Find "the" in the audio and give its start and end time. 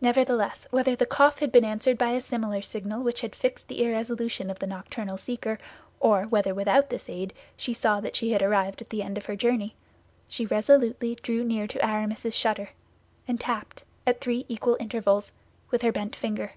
0.94-1.06, 3.66-3.82, 4.60-4.66, 8.90-9.02